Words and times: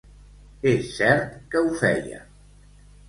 És 0.71 0.87
cert 1.01 1.35
que 1.53 1.63
ho 1.67 1.77
feia. 1.83 2.27